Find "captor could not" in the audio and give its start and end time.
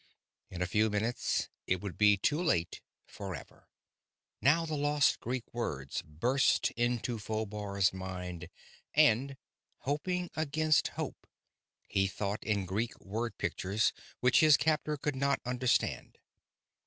14.57-15.39